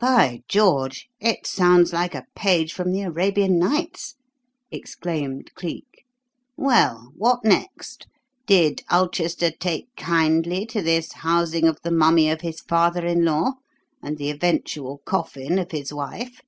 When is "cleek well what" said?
5.54-7.44